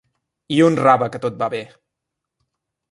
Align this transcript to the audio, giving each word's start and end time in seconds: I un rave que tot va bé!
I 0.55 0.61
un 0.69 0.79
rave 0.81 1.11
que 1.17 1.21
tot 1.27 1.39
va 1.43 1.51
bé! 1.57 1.63